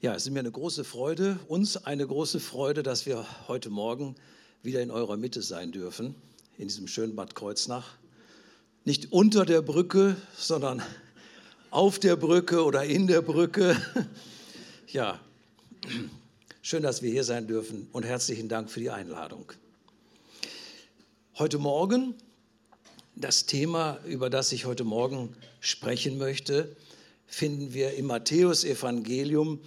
[0.00, 4.14] Ja, es ist mir eine große Freude, uns eine große Freude, dass wir heute Morgen
[4.62, 6.14] wieder in eurer Mitte sein dürfen,
[6.56, 7.96] in diesem schönen Bad Kreuznach.
[8.84, 10.84] Nicht unter der Brücke, sondern
[11.70, 13.76] auf der Brücke oder in der Brücke.
[14.86, 15.20] Ja,
[16.62, 19.52] schön, dass wir hier sein dürfen und herzlichen Dank für die Einladung.
[21.36, 22.14] Heute Morgen,
[23.16, 26.74] das Thema, über das ich heute Morgen sprechen möchte,
[27.26, 29.60] finden wir im Matthäusevangelium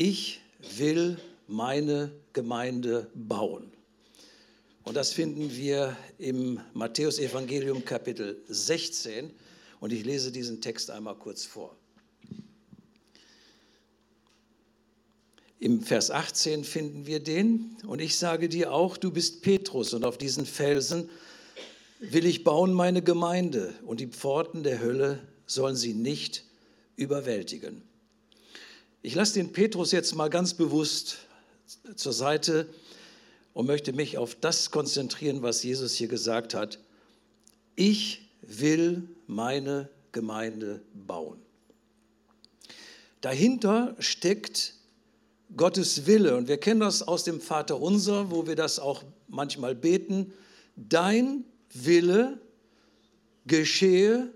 [0.00, 0.40] ich
[0.78, 3.70] will meine Gemeinde bauen.
[4.82, 9.30] Und das finden wir im Matthäusevangelium Kapitel 16.
[9.78, 11.76] Und ich lese diesen Text einmal kurz vor.
[15.58, 17.76] Im Vers 18 finden wir den.
[17.86, 21.10] Und ich sage dir auch, du bist Petrus und auf diesen Felsen
[21.98, 26.44] will ich bauen meine Gemeinde und die Pforten der Hölle sollen sie nicht
[26.96, 27.82] überwältigen.
[29.02, 31.18] Ich lasse den Petrus jetzt mal ganz bewusst
[31.96, 32.68] zur Seite
[33.54, 36.78] und möchte mich auf das konzentrieren, was Jesus hier gesagt hat.
[37.76, 41.40] Ich will meine Gemeinde bauen.
[43.22, 44.74] Dahinter steckt
[45.56, 49.74] Gottes Wille und wir kennen das aus dem Vater unser, wo wir das auch manchmal
[49.74, 50.34] beten.
[50.76, 52.38] Dein Wille
[53.46, 54.30] geschehe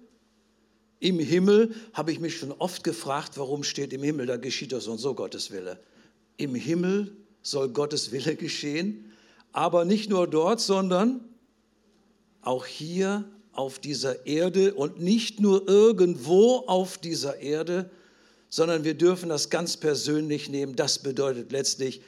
[1.05, 4.87] im Himmel habe ich mich schon oft gefragt, warum steht im Himmel, da geschieht das
[4.87, 5.79] und so Gottes Wille.
[6.39, 9.13] Im Himmel soll Gottes Wille geschehen,
[9.53, 11.21] aber nicht nur dort, sondern
[12.41, 17.91] auch hier auf dieser Erde und nicht nur irgendwo auf dieser Erde,
[18.49, 20.75] sondern wir dürfen das ganz persönlich nehmen.
[20.75, 22.01] Das bedeutet letztlich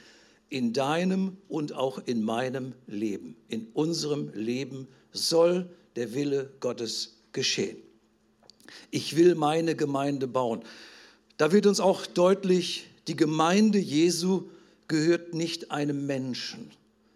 [0.48, 3.36] in deinem und auch in meinem Leben.
[3.48, 7.86] In unserem Leben soll der Wille Gottes geschehen
[8.91, 10.62] ich will meine Gemeinde bauen.
[11.36, 14.45] Da wird uns auch deutlich, die Gemeinde Jesu
[14.89, 16.70] gehört nicht einem Menschen,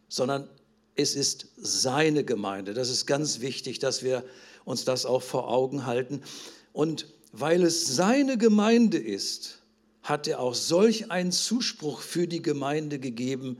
[0.09, 0.49] sondern
[0.95, 2.75] es ist seine Gemeinde.
[2.75, 4.25] Das ist ganz wichtig, dass wir
[4.65, 6.23] uns das auch vor Augen halten.
[6.73, 9.59] Und weil es seine Gemeinde ist,
[10.03, 13.59] hat er auch solch einen Zuspruch für die Gemeinde gegeben,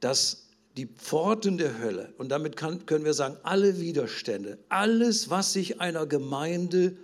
[0.00, 0.41] dass
[0.76, 5.80] die Pforten der Hölle, und damit kann, können wir sagen, alle Widerstände, alles, was sich
[5.80, 6.96] einer Gemeinde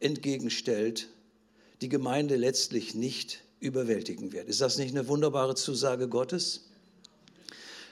[0.00, 1.08] entgegenstellt,
[1.80, 4.48] die Gemeinde letztlich nicht überwältigen wird.
[4.48, 6.68] Ist das nicht eine wunderbare Zusage Gottes?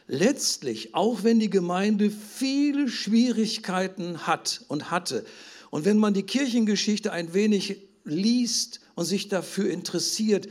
[0.06, 5.25] Letztlich, auch wenn die Gemeinde viele Schwierigkeiten hat und hatte,
[5.71, 10.49] und wenn man die Kirchengeschichte ein wenig liest und sich dafür interessiert,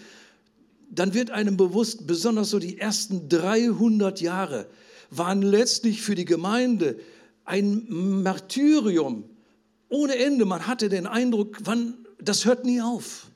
[0.96, 4.68] dann wird einem bewusst, besonders so die ersten 300 Jahre
[5.10, 7.00] waren letztlich für die Gemeinde
[7.46, 7.86] ein
[8.24, 9.26] Martyrium
[9.90, 10.46] ohne Ende.
[10.46, 13.28] Man hatte den Eindruck, wann, das hört nie auf.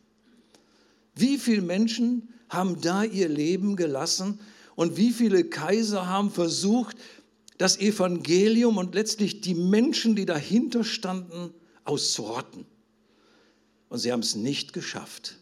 [1.15, 4.39] Wie viele Menschen haben da ihr Leben gelassen
[4.75, 6.95] und wie viele Kaiser haben versucht,
[7.57, 11.51] das Evangelium und letztlich die Menschen, die dahinter standen,
[11.83, 12.65] auszurotten.
[13.89, 15.37] Und sie haben es nicht geschafft.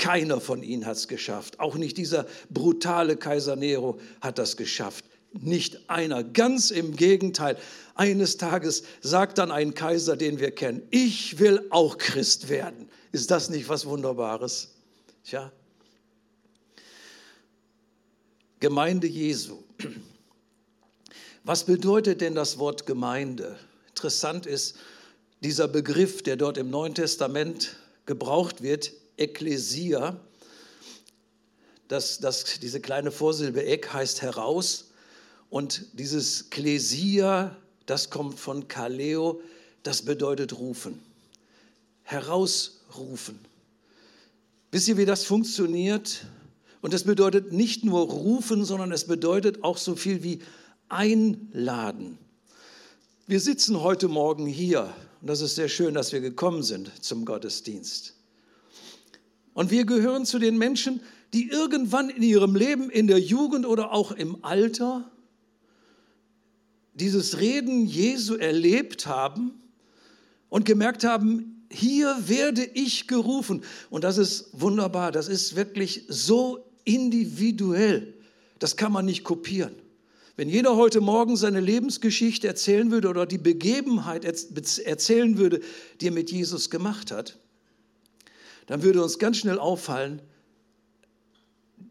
[0.00, 1.60] Keiner von ihnen hat es geschafft.
[1.60, 5.04] Auch nicht dieser brutale Kaiser Nero hat das geschafft.
[5.32, 6.24] Nicht einer.
[6.24, 7.58] Ganz im Gegenteil.
[7.94, 12.88] Eines Tages sagt dann ein Kaiser, den wir kennen, ich will auch Christ werden.
[13.12, 14.70] Ist das nicht was Wunderbares?
[15.22, 15.52] Tja.
[18.58, 19.58] Gemeinde Jesu.
[21.44, 23.58] Was bedeutet denn das Wort Gemeinde?
[23.88, 24.76] Interessant ist
[25.42, 30.18] dieser Begriff, der dort im Neuen Testament gebraucht wird, Ekklesia.
[31.88, 34.90] Das, das, diese kleine Vorsilbe Ek heißt heraus.
[35.50, 39.40] Und dieses Klesia, das kommt von Kaleo,
[39.82, 41.00] das bedeutet rufen.
[42.02, 43.38] Herausrufen.
[44.70, 46.24] Wisst ihr, wie das funktioniert?
[46.80, 50.40] Und das bedeutet nicht nur rufen, sondern es bedeutet auch so viel wie
[50.88, 52.18] einladen.
[53.26, 57.24] Wir sitzen heute Morgen hier und das ist sehr schön, dass wir gekommen sind zum
[57.24, 58.14] Gottesdienst.
[59.54, 61.00] Und wir gehören zu den Menschen,
[61.32, 65.10] die irgendwann in ihrem Leben, in der Jugend oder auch im Alter
[66.94, 69.52] dieses Reden Jesu erlebt haben
[70.48, 73.62] und gemerkt haben, hier werde ich gerufen.
[73.90, 78.14] Und das ist wunderbar, das ist wirklich so individuell.
[78.58, 79.74] Das kann man nicht kopieren.
[80.36, 85.60] Wenn jeder heute Morgen seine Lebensgeschichte erzählen würde oder die Begebenheit erzählen würde,
[86.00, 87.38] die er mit Jesus gemacht hat,
[88.70, 90.22] dann würde uns ganz schnell auffallen,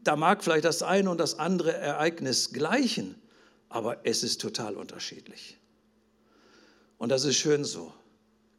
[0.01, 3.15] da mag vielleicht das eine und das andere Ereignis gleichen,
[3.67, 5.57] aber es ist total unterschiedlich.
[6.97, 7.91] Und das ist schön so.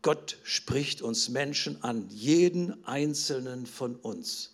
[0.03, 4.53] Gott spricht uns Menschen an, jeden einzelnen von uns.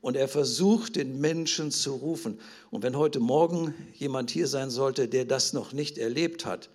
[0.00, 2.40] und er versucht, den Menschen zu rufen.
[2.70, 6.68] Und wenn heute Morgen jemand hier sein sollte, der das noch nicht erlebt hat,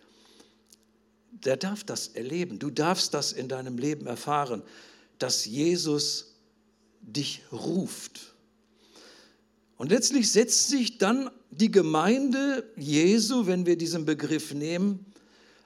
[1.31, 2.59] der darf das erleben.
[2.59, 4.63] Du darfst das in deinem Leben erfahren,
[5.21, 6.35] dass Jesus
[7.01, 8.33] dich ruft.
[9.77, 15.06] Und letztlich setzt sich dann die Gemeinde Jesu, wenn wir diesen Begriff nehmen,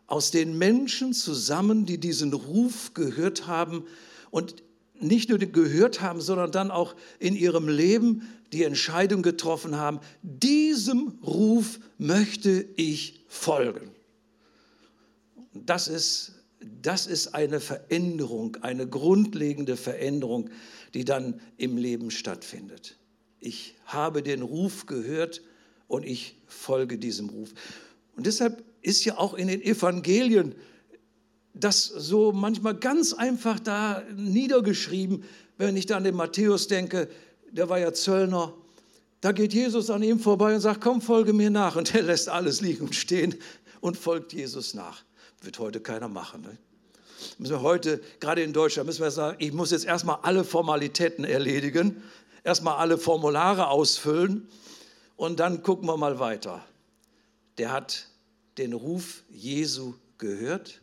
[0.07, 3.85] aus den Menschen zusammen, die diesen Ruf gehört haben
[4.29, 4.55] und
[4.99, 8.21] nicht nur gehört haben, sondern dann auch in ihrem Leben
[8.53, 13.91] die Entscheidung getroffen haben, diesem Ruf möchte ich folgen.
[15.53, 16.34] Das ist,
[16.81, 20.49] das ist eine Veränderung, eine grundlegende Veränderung,
[20.93, 22.97] die dann im Leben stattfindet.
[23.39, 25.41] Ich habe den Ruf gehört
[25.87, 27.53] und ich folge diesem Ruf.
[28.15, 30.55] Und deshalb ist ja auch in den Evangelien
[31.53, 35.23] das so manchmal ganz einfach da niedergeschrieben,
[35.57, 37.07] wenn ich da an den Matthäus denke,
[37.51, 38.53] der war ja Zöllner,
[39.21, 41.77] da geht Jesus an ihm vorbei und sagt, komm, folge mir nach.
[41.77, 43.35] Und er lässt alles liegen und stehen
[43.79, 45.03] und folgt Jesus nach.
[45.45, 46.41] Wird heute keiner machen.
[46.41, 46.57] Ne?
[47.37, 51.23] Müssen wir heute, gerade in Deutschland, müssen wir sagen, ich muss jetzt erstmal alle Formalitäten
[51.23, 52.03] erledigen,
[52.43, 54.47] erstmal alle Formulare ausfüllen
[55.15, 56.65] und dann gucken wir mal weiter.
[57.57, 58.07] Der hat
[58.57, 60.81] den Ruf Jesu gehört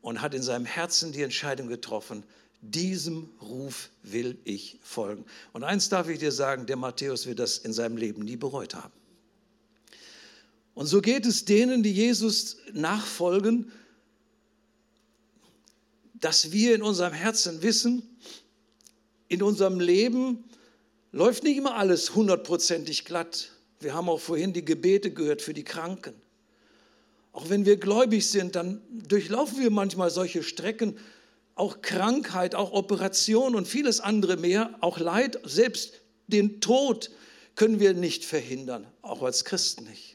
[0.00, 2.24] und hat in seinem Herzen die Entscheidung getroffen,
[2.60, 5.24] diesem Ruf will ich folgen.
[5.52, 8.74] Und eins darf ich dir sagen, der Matthäus wird das in seinem Leben nie bereut
[8.74, 8.92] haben.
[10.74, 13.70] Und so geht es denen, die Jesus nachfolgen,
[16.14, 18.02] dass wir in unserem Herzen wissen,
[19.28, 20.44] in unserem Leben
[21.12, 23.50] läuft nicht immer alles hundertprozentig glatt.
[23.80, 26.14] Wir haben auch vorhin die Gebete gehört für die Kranken.
[27.32, 30.96] Auch wenn wir gläubig sind, dann durchlaufen wir manchmal solche Strecken,
[31.56, 37.10] auch Krankheit, auch Operation und vieles andere mehr, auch Leid, selbst den Tod
[37.54, 40.13] können wir nicht verhindern, auch als Christen nicht.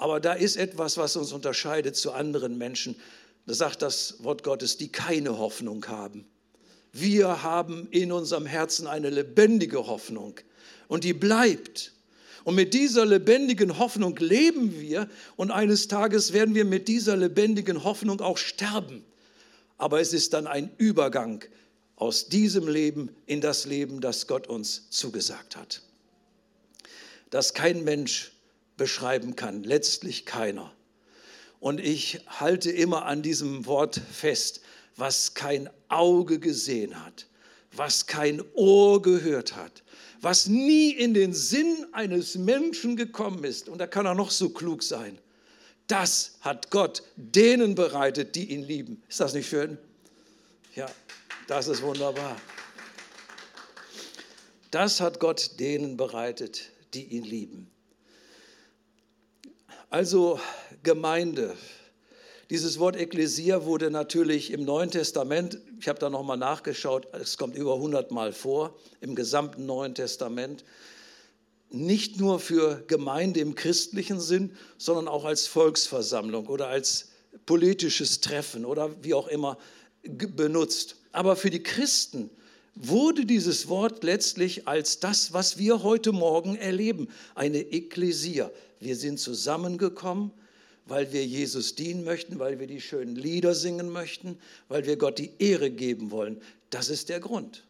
[0.00, 2.96] Aber da ist etwas, was uns unterscheidet zu anderen Menschen.
[3.44, 6.24] Da sagt das Wort Gottes, die keine Hoffnung haben.
[6.90, 10.40] Wir haben in unserem Herzen eine lebendige Hoffnung
[10.88, 11.92] und die bleibt.
[12.44, 15.06] Und mit dieser lebendigen Hoffnung leben wir
[15.36, 19.04] und eines Tages werden wir mit dieser lebendigen Hoffnung auch sterben.
[19.76, 21.44] Aber es ist dann ein Übergang
[21.96, 25.82] aus diesem Leben in das Leben, das Gott uns zugesagt hat.
[27.28, 28.32] Das kein Mensch
[28.80, 30.72] beschreiben kann, letztlich keiner.
[31.60, 34.62] Und ich halte immer an diesem Wort fest,
[34.96, 37.26] was kein Auge gesehen hat,
[37.72, 39.82] was kein Ohr gehört hat,
[40.22, 44.48] was nie in den Sinn eines Menschen gekommen ist, und da kann er noch so
[44.48, 45.18] klug sein,
[45.86, 49.02] das hat Gott denen bereitet, die ihn lieben.
[49.10, 49.76] Ist das nicht schön?
[50.74, 50.90] Ja,
[51.48, 52.40] das ist wunderbar.
[54.70, 57.70] Das hat Gott denen bereitet, die ihn lieben.
[59.92, 60.38] Also
[60.84, 61.56] Gemeinde,
[62.48, 67.56] dieses Wort Ekklesia wurde natürlich im Neuen Testament, ich habe da nochmal nachgeschaut, es kommt
[67.56, 70.64] über 100 Mal vor, im gesamten Neuen Testament,
[71.70, 77.08] nicht nur für Gemeinde im christlichen Sinn, sondern auch als Volksversammlung oder als
[77.44, 79.58] politisches Treffen oder wie auch immer
[80.04, 80.98] benutzt.
[81.10, 82.30] Aber für die Christen
[82.76, 88.52] wurde dieses Wort letztlich als das, was wir heute Morgen erleben, eine Ekklesia.
[88.80, 90.32] Wir sind zusammengekommen,
[90.86, 95.18] weil wir Jesus dienen möchten, weil wir die schönen Lieder singen möchten, weil wir Gott
[95.18, 96.40] die Ehre geben wollen.
[96.70, 97.64] Das ist der Grund.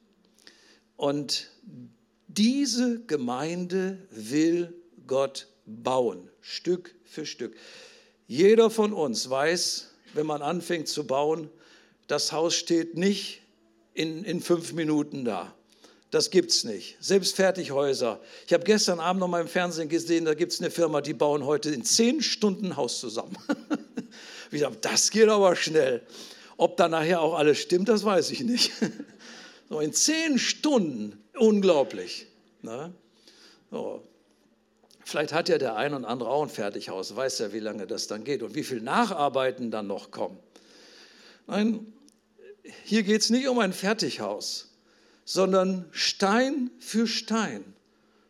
[0.97, 1.50] Und
[2.29, 4.73] diese Gemeinde will
[5.07, 7.57] Gott bauen, Stück für Stück.
[8.29, 11.50] Jeder von uns weiß, wenn man anfängt zu bauen,
[12.07, 13.43] das Haus steht nicht
[13.95, 15.55] in, in fünf Minuten da.
[16.11, 16.97] Das gibt es nicht.
[17.00, 18.21] Selbst Fertighäuser.
[18.47, 21.14] Ich habe gestern Abend noch mal im Fernsehen gesehen, da gibt es eine Firma, die
[21.14, 23.37] bauen heute in zehn Stunden Haus zusammen.
[24.50, 26.02] ich dachte, das geht aber schnell.
[26.57, 28.73] Ob da nachher auch alles stimmt, das weiß ich nicht.
[29.73, 32.26] So in zehn Stunden, unglaublich.
[32.62, 32.93] Ne?
[33.71, 34.02] So.
[35.05, 38.09] Vielleicht hat ja der ein und andere auch ein Fertighaus, weiß ja, wie lange das
[38.09, 40.40] dann geht und wie viel Nacharbeiten dann noch kommen.
[41.47, 41.93] Nein,
[42.83, 44.70] hier geht es nicht um ein Fertighaus
[45.25, 47.75] sondern Stein für Stein,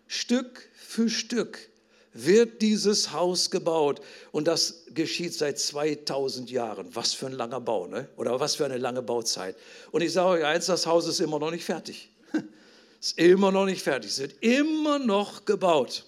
[0.06, 1.70] Stück für Stück
[2.12, 4.00] wird dieses Haus gebaut.
[4.32, 6.94] Und das geschieht seit 2000 Jahren.
[6.94, 8.08] Was für ein langer Bau, ne?
[8.16, 9.56] oder was für eine lange Bauzeit.
[9.92, 12.10] Und ich sage euch eins, das Haus ist immer noch nicht fertig.
[13.00, 14.10] ist immer noch nicht fertig.
[14.10, 16.04] Es wird immer noch gebaut.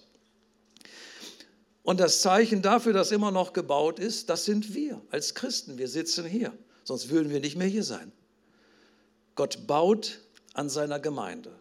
[1.84, 5.78] Und das Zeichen dafür, dass immer noch gebaut ist, das sind wir als Christen.
[5.78, 6.52] Wir sitzen hier.
[6.84, 8.12] Sonst würden wir nicht mehr hier sein.
[9.34, 10.20] Gott baut
[10.54, 11.52] an seiner Gemeinde.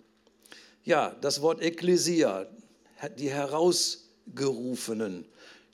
[0.83, 2.47] Ja, das Wort Ekklesia,
[3.17, 5.25] die Herausgerufenen,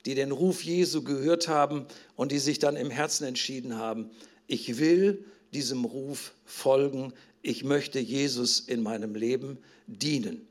[0.06, 4.10] die den Ruf Jesu gehört haben und die sich dann im Herzen entschieden haben,
[4.46, 10.46] ich will diesem Ruf folgen, ich möchte Jesus in meinem Leben dienen.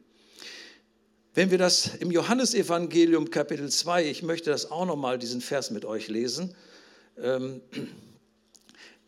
[1.33, 5.86] Wenn wir das im Johannesevangelium Kapitel 2, ich möchte das auch nochmal, diesen Vers mit
[5.86, 6.55] euch lesen,
[7.21, 7.62] ähm,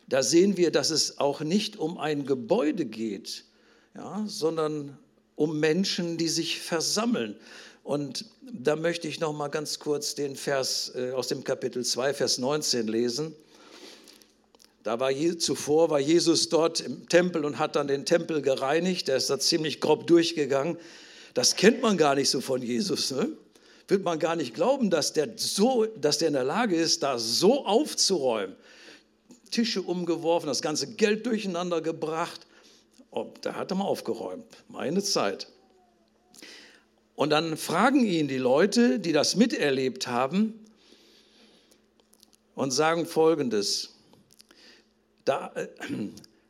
[0.06, 3.44] da sehen wir, dass es auch nicht um ein Gebäude geht,
[3.94, 4.96] ja, sondern
[5.36, 7.36] um Menschen, die sich versammeln.
[7.82, 12.14] Und da möchte ich noch mal ganz kurz den Vers äh, aus dem Kapitel 2,
[12.14, 13.34] Vers 19 lesen.
[14.82, 19.08] Da war zuvor war Jesus dort im Tempel und hat dann den Tempel gereinigt.
[19.08, 20.78] Der ist da ziemlich grob durchgegangen.
[21.34, 23.10] Das kennt man gar nicht so von Jesus.
[23.10, 23.28] Ne?
[23.88, 27.18] Wird man gar nicht glauben, dass der, so, dass der in der Lage ist, da
[27.18, 28.56] so aufzuräumen.
[29.50, 32.46] Tische umgeworfen, das ganze Geld durcheinander gebracht.
[33.12, 34.44] Da hat er mal aufgeräumt.
[34.68, 35.48] Meine Zeit.
[37.16, 40.54] Und dann fragen ihn die Leute, die das miterlebt haben,
[42.54, 43.94] und sagen folgendes.
[45.24, 45.68] Da, äh,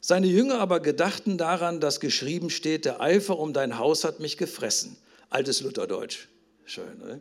[0.01, 4.37] seine Jünger aber gedachten daran, dass geschrieben steht, der Eifer um dein Haus hat mich
[4.37, 4.97] gefressen.
[5.29, 6.27] Altes Lutherdeutsch.
[6.65, 7.21] Schön, ne?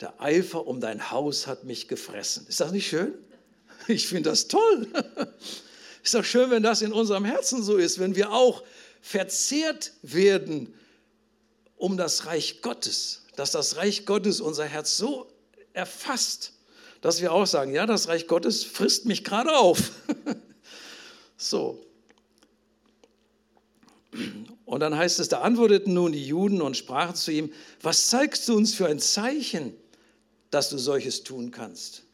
[0.00, 2.46] Der Eifer um dein Haus hat mich gefressen.
[2.48, 3.14] Ist das nicht schön?
[3.88, 4.88] Ich finde das toll.
[6.06, 8.62] Ist doch schön, wenn das in unserem Herzen so ist, wenn wir auch
[9.00, 10.72] verzehrt werden
[11.74, 15.26] um das Reich Gottes, dass das Reich Gottes unser Herz so
[15.72, 16.52] erfasst,
[17.00, 19.90] dass wir auch sagen, ja, das Reich Gottes frisst mich gerade auf.
[21.36, 21.84] so.
[24.64, 28.48] Und dann heißt es, da antworteten nun die Juden und sprachen zu ihm, was zeigst
[28.48, 29.74] du uns für ein Zeichen,
[30.52, 32.04] dass du solches tun kannst?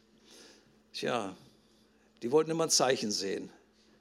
[0.93, 1.37] Tja,
[2.23, 3.51] die wollten immer ein Zeichen sehen.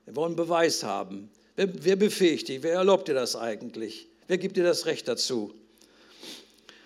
[0.04, 1.30] Wir wollen Beweis haben.
[1.56, 2.62] Wer, wer befähigt dich?
[2.62, 4.08] Wer erlaubt dir das eigentlich?
[4.26, 5.54] Wer gibt dir das Recht dazu?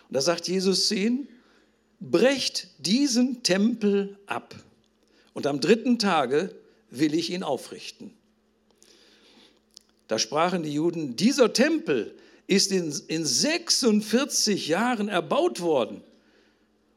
[0.09, 1.29] Und da sagt Jesus zu ihnen,
[2.01, 4.55] brecht diesen Tempel ab
[5.35, 6.55] und am dritten Tage
[6.91, 8.13] will ich ihn aufrichten.
[10.09, 12.15] Da sprachen die Juden, dieser Tempel
[12.47, 16.03] ist in, in 46 Jahren erbaut worden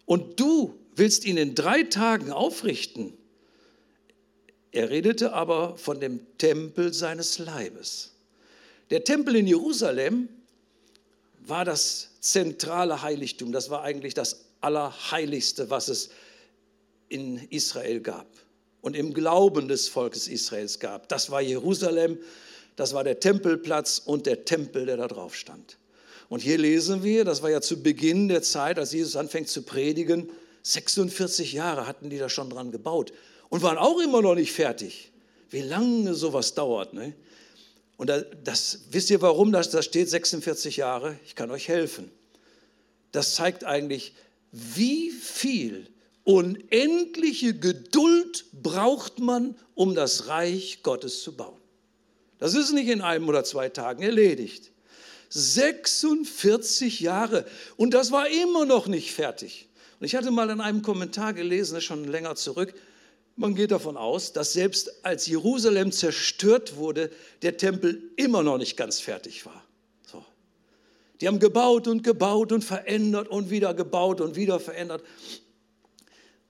[0.06, 3.14] und du willst ihn in drei Tagen aufrichten.
[4.72, 8.12] Er redete aber von dem Tempel seines Leibes.
[8.92, 10.30] Der Tempel in Jerusalem
[11.40, 13.52] war das zentrale Heiligtum.
[13.52, 16.10] Das war eigentlich das Allerheiligste, was es
[17.08, 18.28] in Israel gab
[18.82, 21.10] und im Glauben des Volkes Israels gab.
[21.10, 22.20] Das war Jerusalem,
[22.76, 25.78] das war der Tempelplatz und der Tempel, der da drauf stand.
[26.30, 29.64] Und hier lesen wir, das war ja zu Beginn der Zeit, als Jesus anfängt zu
[29.64, 30.30] predigen,
[30.62, 33.12] 46 Jahre hatten die da schon dran gebaut
[33.50, 35.12] und waren auch immer noch nicht fertig.
[35.50, 36.94] Wie lange sowas dauert.
[36.94, 37.14] Ne?
[37.98, 38.12] Und
[38.44, 39.52] das, wisst ihr warum?
[39.52, 41.20] Das, das steht 46 Jahre.
[41.26, 42.12] Ich kann euch helfen.
[43.12, 44.14] Das zeigt eigentlich,
[44.52, 45.88] wie viel
[46.24, 51.60] unendliche Geduld braucht man, um das Reich Gottes zu bauen.
[52.38, 54.72] Das ist nicht in einem oder zwei Tagen erledigt.
[55.30, 57.46] 46 Jahre
[57.78, 59.68] und das war immer noch nicht fertig.
[60.00, 62.74] Und ich hatte mal in einem Kommentar gelesen, das ist schon länger zurück,
[63.40, 67.10] man geht davon aus, dass selbst als Jerusalem zerstört wurde,
[67.42, 69.64] der Tempel immer noch nicht ganz fertig war.
[70.06, 70.24] So.
[71.22, 75.04] Die haben gebaut und gebaut und verändert und wieder gebaut und wieder verändert.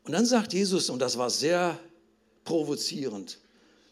[0.04, 1.80] Und dann sagt Jesus, und das war sehr
[2.44, 3.40] provozierend,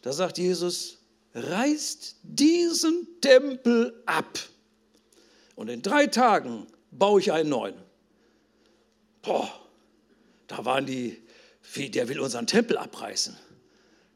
[0.02, 0.98] da sagt Jesus,
[1.34, 4.38] reißt diesen Tempel ab
[5.54, 7.74] und in drei Tagen baue ich einen neuen.
[9.22, 9.48] Boah,
[10.48, 11.22] da waren die
[11.72, 13.36] wie, der will unseren Tempel abreißen.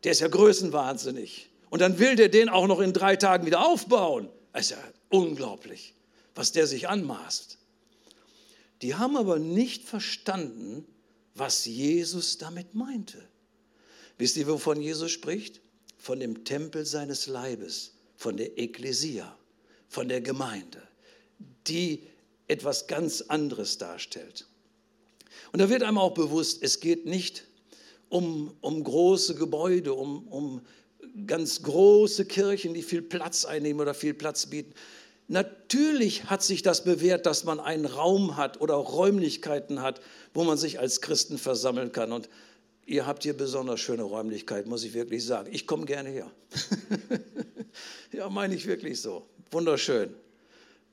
[0.04, 1.50] Der ist ja größenwahnsinnig.
[1.70, 4.28] Und dann will der den auch noch in drei Tagen wieder aufbauen.
[4.52, 4.78] Das ist ja
[5.08, 5.94] unglaublich,
[6.34, 7.58] was der sich anmaßt.
[8.82, 10.84] Die haben aber nicht verstanden,
[11.34, 13.22] was Jesus damit meinte.
[14.18, 15.60] Wisst ihr, wovon Jesus spricht?
[15.96, 19.36] Von dem Tempel seines Leibes, von der Ekklesia,
[19.88, 20.82] von der Gemeinde,
[21.66, 22.02] die
[22.48, 24.46] etwas ganz anderes darstellt.
[25.52, 27.44] Und da wird einem auch bewusst, es geht nicht
[28.08, 30.60] um, um große Gebäude, um, um
[31.26, 34.74] ganz große Kirchen, die viel Platz einnehmen oder viel Platz bieten.
[35.28, 40.00] Natürlich hat sich das bewährt, dass man einen Raum hat oder Räumlichkeiten hat,
[40.34, 42.12] wo man sich als Christen versammeln kann.
[42.12, 42.28] Und
[42.84, 45.48] ihr habt hier besonders schöne Räumlichkeiten, muss ich wirklich sagen.
[45.52, 46.30] Ich komme gerne her.
[48.12, 49.26] ja, meine ich wirklich so.
[49.50, 50.14] Wunderschön.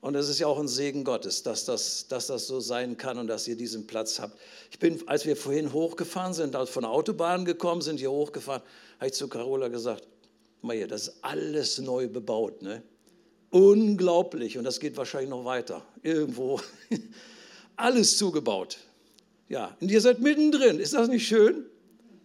[0.00, 3.18] Und es ist ja auch ein Segen Gottes, dass das, dass das so sein kann
[3.18, 4.38] und dass ihr diesen Platz habt.
[4.70, 8.62] Ich bin, als wir vorhin hochgefahren sind, von der Autobahn gekommen sind, hier hochgefahren,
[8.98, 10.06] habe ich zu Carola gesagt,
[10.62, 12.62] hier, das ist alles neu bebaut.
[12.62, 12.82] Ne?
[13.50, 14.56] Unglaublich.
[14.56, 15.82] Und das geht wahrscheinlich noch weiter.
[16.02, 16.60] Irgendwo.
[17.76, 18.78] Alles zugebaut.
[19.48, 20.78] Ja, und ihr seid mittendrin.
[20.78, 21.64] Ist das nicht schön?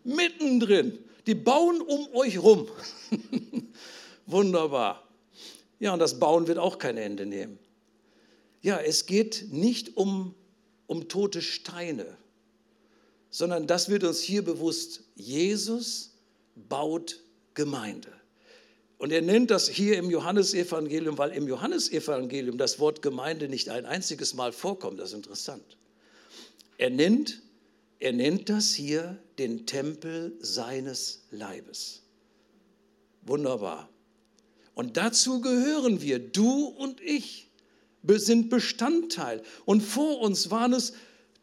[0.03, 1.00] Mittendrin.
[1.25, 2.67] Die bauen um euch rum.
[4.27, 5.08] Wunderbar.
[5.79, 7.58] Ja, und das Bauen wird auch kein Ende nehmen.
[8.65, 10.34] Ja, es geht nicht um,
[10.88, 12.17] um tote Steine,
[13.29, 15.03] sondern das wird uns hier bewusst.
[15.13, 16.15] Jesus
[16.55, 17.22] baut
[17.53, 18.12] Gemeinde.
[18.98, 23.86] Und er nennt das hier im Johannesevangelium, weil im Johannesevangelium das Wort Gemeinde nicht ein
[23.86, 25.00] einziges Mal vorkommt.
[25.00, 25.77] Das ist interessant.
[26.79, 27.43] Er nennt,
[28.00, 32.01] er nennt das hier den Tempel seines Leibes.
[33.22, 33.89] Wunderbar.
[34.74, 37.45] Und dazu gehören wir, du und ich,
[38.08, 39.42] sind Bestandteil.
[39.66, 40.94] Und vor uns waren es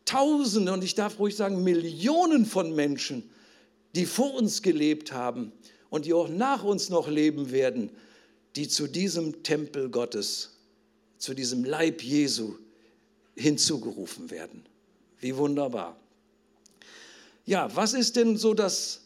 [0.04, 3.30] Tausende und ich darf ruhig sagen Millionen von Menschen,
[3.94, 5.52] die vor uns gelebt haben
[5.90, 7.90] und die auch nach uns noch leben werden,
[8.56, 10.58] die zu diesem Tempel Gottes,
[11.18, 12.54] zu diesem Leib Jesu
[13.36, 14.64] hinzugerufen werden.
[15.20, 15.96] Wie wunderbar.
[17.46, 19.02] Ja, was ist denn so das,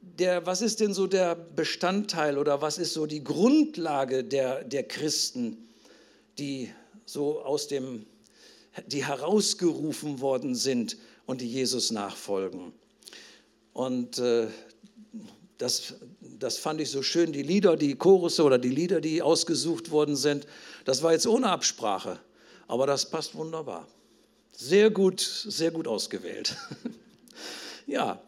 [0.00, 4.82] der, was ist denn so der Bestandteil oder was ist so die Grundlage der, der
[4.82, 5.68] Christen,
[6.38, 6.70] die
[7.08, 8.04] so aus dem,
[8.86, 12.72] die herausgerufen worden sind und die Jesus nachfolgen?
[13.72, 14.48] Und äh,
[15.56, 19.90] das, das fand ich so schön, die Lieder, die Chorusse oder die Lieder, die ausgesucht
[19.90, 20.46] worden sind,
[20.84, 22.20] das war jetzt ohne Absprache,
[22.66, 23.88] aber das passt wunderbar.
[24.52, 26.56] Sehr gut, sehr gut ausgewählt.
[27.86, 28.20] ja,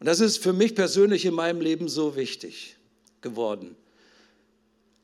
[0.00, 2.76] und das ist für mich persönlich in meinem Leben so wichtig
[3.20, 3.76] geworden.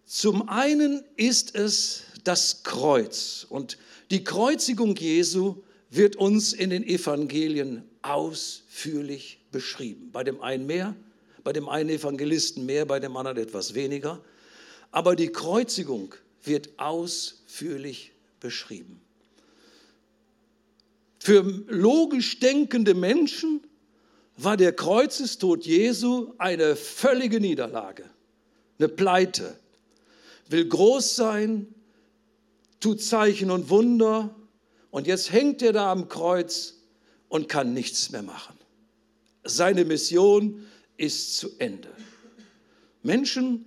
[0.09, 3.77] Zum einen ist es das Kreuz und
[4.11, 5.57] die Kreuzigung Jesu
[5.91, 10.09] wird uns in den Evangelien ausführlich beschrieben.
[10.11, 10.97] Bei dem einen mehr,
[11.45, 14.25] bei dem einen Evangelisten mehr, bei dem anderen etwas weniger.
[14.93, 19.03] Aber die Kreuzigung wird ausführlich beschrieben.
[21.19, 23.61] Für logisch denkende Menschen
[24.39, 28.05] war der Kreuzestod Jesu eine völlige Niederlage,
[28.79, 29.59] eine Pleite.
[30.49, 31.75] Will groß sein,
[32.81, 34.35] tut Zeichen und Wunder
[34.91, 36.75] und jetzt hängt er da am Kreuz
[37.29, 38.57] und kann nichts mehr machen.
[39.45, 41.89] Seine Mission ist zu Ende.
[43.03, 43.65] Menschen,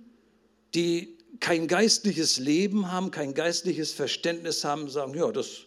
[0.74, 5.66] die kein geistliches Leben haben, kein geistliches Verständnis haben, sagen, ja, das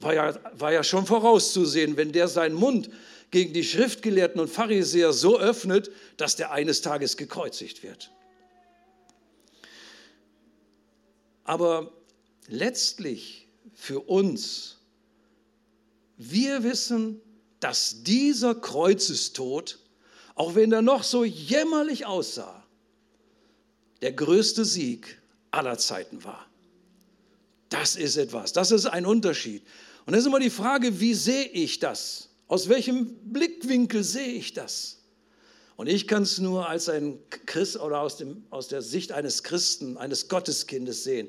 [0.00, 2.90] war ja, war ja schon vorauszusehen, wenn der seinen Mund
[3.30, 8.10] gegen die Schriftgelehrten und Pharisäer so öffnet, dass der eines Tages gekreuzigt wird.
[11.44, 11.92] Aber
[12.48, 14.78] letztlich für uns,
[16.16, 17.20] wir wissen,
[17.60, 19.78] dass dieser Kreuzestod,
[20.34, 22.64] auch wenn er noch so jämmerlich aussah,
[24.02, 26.46] der größte Sieg aller Zeiten war.
[27.68, 29.62] Das ist etwas, das ist ein Unterschied.
[30.06, 32.28] Und dann ist immer die Frage, wie sehe ich das?
[32.46, 34.98] Aus welchem Blickwinkel sehe ich das?
[35.76, 39.42] Und ich kann es nur als ein Christ oder aus, dem, aus der Sicht eines
[39.42, 41.28] Christen, eines Gotteskindes sehen.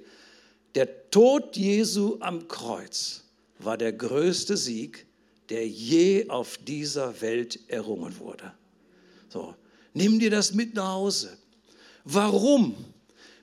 [0.75, 3.23] Der Tod Jesu am Kreuz
[3.59, 5.07] war der größte Sieg,
[5.49, 8.53] der je auf dieser Welt errungen wurde.
[9.29, 9.55] So,
[9.93, 11.37] nimm dir das mit nach Hause.
[12.03, 12.75] Warum?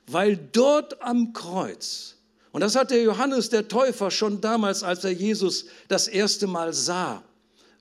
[0.06, 2.16] Weil dort am Kreuz,
[2.52, 6.72] und das hat der Johannes der Täufer schon damals, als er Jesus das erste Mal
[6.72, 7.22] sah,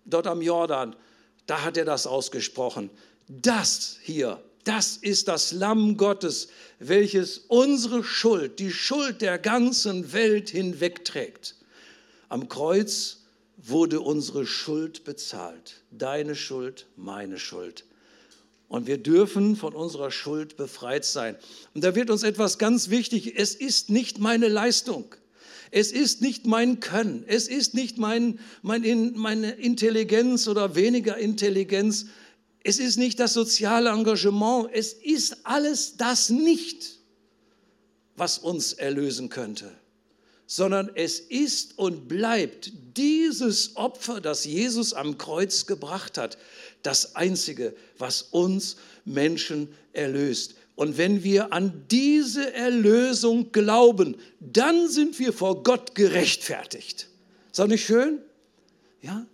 [0.05, 0.95] dort am Jordan,
[1.45, 2.89] da hat er das ausgesprochen.
[3.27, 10.49] Das hier, das ist das Lamm Gottes, welches unsere Schuld, die Schuld der ganzen Welt
[10.49, 11.55] hinwegträgt.
[12.29, 13.17] Am Kreuz
[13.57, 15.81] wurde unsere Schuld bezahlt.
[15.91, 17.85] Deine Schuld, meine Schuld.
[18.67, 21.35] Und wir dürfen von unserer Schuld befreit sein.
[21.73, 23.37] Und da wird uns etwas ganz wichtig.
[23.37, 25.13] Es ist nicht meine Leistung.
[25.71, 27.25] Es ist nicht mein Können.
[27.27, 32.05] Es ist nicht mein, mein, meine Intelligenz oder weniger Intelligenz.
[32.63, 34.69] Es ist nicht das soziale Engagement.
[34.71, 36.99] Es ist alles das nicht,
[38.15, 39.71] was uns erlösen könnte
[40.51, 46.37] sondern es ist und bleibt dieses Opfer, das Jesus am Kreuz gebracht hat,
[46.83, 50.55] das Einzige, was uns Menschen erlöst.
[50.75, 57.07] Und wenn wir an diese Erlösung glauben, dann sind wir vor Gott gerechtfertigt.
[57.49, 58.19] Ist das nicht schön?
[59.01, 59.25] Ja?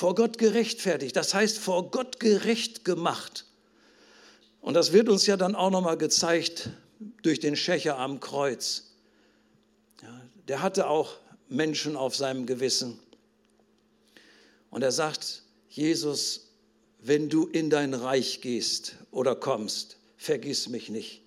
[0.00, 3.44] Vor Gott gerechtfertigt, das heißt vor Gott gerecht gemacht.
[4.60, 6.70] Und das wird uns ja dann auch nochmal gezeigt
[7.22, 8.90] durch den Schächer am Kreuz
[10.50, 11.14] der hatte auch
[11.48, 12.98] Menschen auf seinem Gewissen.
[14.68, 16.48] Und er sagt, Jesus,
[16.98, 21.22] wenn du in dein Reich gehst oder kommst, vergiss mich nicht.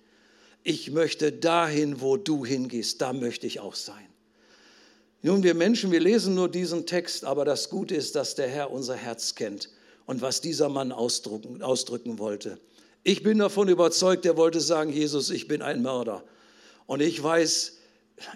[0.62, 4.03] ich möchte dahin, wo du hingehst, da möchte ich auch sein.
[5.26, 8.70] Nun, wir Menschen, wir lesen nur diesen Text, aber das Gute ist, dass der Herr
[8.70, 9.70] unser Herz kennt
[10.04, 12.58] und was dieser Mann ausdrücken, ausdrücken wollte.
[13.04, 16.22] Ich bin davon überzeugt, er wollte sagen, Jesus, ich bin ein Mörder.
[16.84, 17.78] Und ich weiß,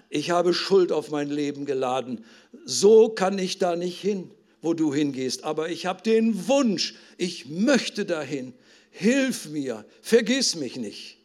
[0.09, 2.25] ich habe Schuld auf mein Leben geladen.
[2.65, 4.31] So kann ich da nicht hin,
[4.63, 5.43] wo du hingehst.
[5.43, 8.55] Aber ich habe den Wunsch, ich möchte dahin.
[8.89, 11.19] Hilf mir, vergiss mich nicht.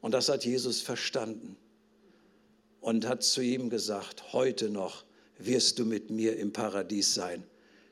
[0.00, 1.56] Und das hat Jesus verstanden
[2.80, 5.04] und hat zu ihm gesagt, heute noch
[5.38, 7.44] wirst du mit mir im Paradies sein.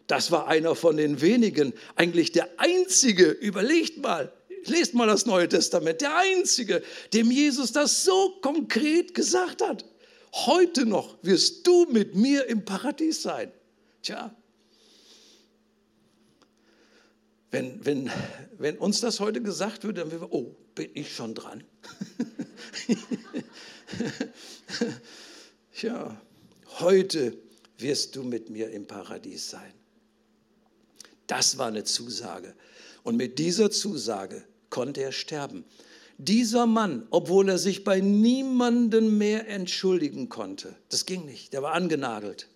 [0.06, 4.32] Das war einer von den wenigen, eigentlich der einzige, überlegt mal,
[4.64, 9.84] lest mal das Neue Testament, der einzige, dem Jesus das so konkret gesagt hat.
[10.32, 13.52] Heute noch wirst du mit mir im Paradies sein.
[14.02, 14.34] Tja,
[17.50, 18.10] wenn, wenn,
[18.58, 21.64] wenn uns das heute gesagt würde, dann wären wir, oh, bin ich schon dran?
[25.82, 26.20] ja,
[26.80, 27.36] heute
[27.78, 29.72] wirst du mit mir im Paradies sein.
[31.26, 32.54] Das war eine Zusage.
[33.02, 35.64] Und mit dieser Zusage konnte er sterben.
[36.18, 41.74] Dieser Mann, obwohl er sich bei niemandem mehr entschuldigen konnte, das ging nicht, der war
[41.74, 42.48] angenagelt.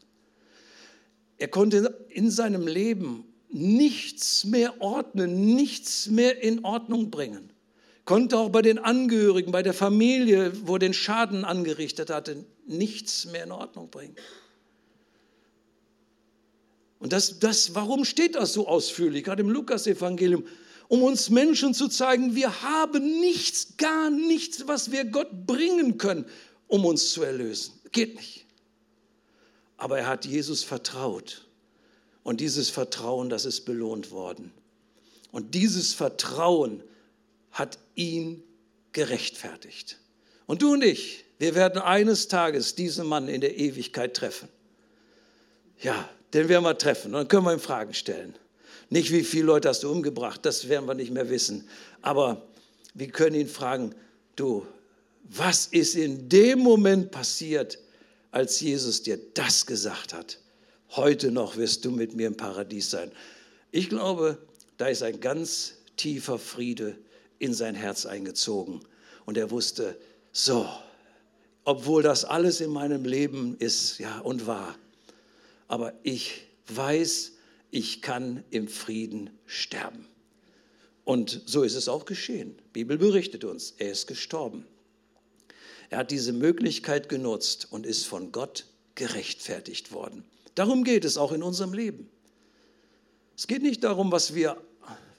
[1.38, 7.51] Er konnte in seinem Leben nichts mehr ordnen, nichts mehr in Ordnung bringen
[8.04, 13.44] konnte auch bei den Angehörigen, bei der Familie, wo den Schaden angerichtet hatte, nichts mehr
[13.44, 14.16] in Ordnung bringen.
[16.98, 20.44] Und das, das, warum steht das so ausführlich, gerade im Lukas-Evangelium?
[20.86, 26.26] Um uns Menschen zu zeigen, wir haben nichts, gar nichts, was wir Gott bringen können,
[26.68, 27.72] um uns zu erlösen.
[27.90, 28.46] Geht nicht.
[29.78, 31.48] Aber er hat Jesus vertraut.
[32.22, 34.52] Und dieses Vertrauen, das ist belohnt worden.
[35.32, 36.84] Und dieses Vertrauen
[37.50, 38.42] hat ihn
[38.92, 39.98] gerechtfertigt.
[40.46, 44.48] Und du und ich, wir werden eines Tages diesen Mann in der Ewigkeit treffen.
[45.80, 48.34] Ja, den werden wir treffen und dann können wir ihm Fragen stellen.
[48.90, 51.68] Nicht, wie viele Leute hast du umgebracht, das werden wir nicht mehr wissen.
[52.02, 52.46] Aber
[52.94, 53.94] wir können ihn fragen,
[54.36, 54.66] du,
[55.24, 57.78] was ist in dem Moment passiert,
[58.30, 60.38] als Jesus dir das gesagt hat?
[60.90, 63.10] Heute noch wirst du mit mir im Paradies sein.
[63.70, 64.38] Ich glaube,
[64.76, 66.96] da ist ein ganz tiefer Friede
[67.42, 68.80] in sein Herz eingezogen.
[69.26, 69.98] Und er wusste,
[70.30, 70.68] so,
[71.64, 74.76] obwohl das alles in meinem Leben ist, ja, und war,
[75.66, 77.32] aber ich weiß,
[77.72, 80.06] ich kann im Frieden sterben.
[81.04, 82.54] Und so ist es auch geschehen.
[82.66, 84.64] Die Bibel berichtet uns, er ist gestorben.
[85.90, 90.22] Er hat diese Möglichkeit genutzt und ist von Gott gerechtfertigt worden.
[90.54, 92.08] Darum geht es auch in unserem Leben.
[93.36, 94.62] Es geht nicht darum, was wir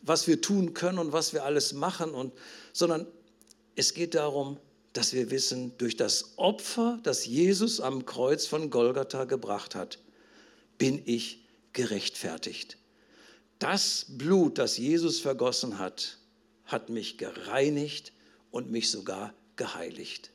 [0.03, 2.33] was wir tun können und was wir alles machen, und,
[2.73, 3.07] sondern
[3.75, 4.57] es geht darum,
[4.91, 9.97] dass wir wissen, durch das Opfer, das Jesus am Kreuz von Golgatha gebracht hat,
[10.77, 12.77] bin ich gerechtfertigt.
[13.57, 16.19] Das Blut, das Jesus vergossen hat,
[16.65, 18.13] hat mich gereinigt
[18.51, 20.31] und mich sogar geheiligt.